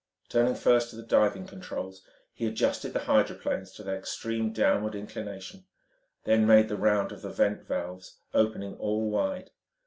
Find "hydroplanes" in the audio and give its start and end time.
3.01-3.71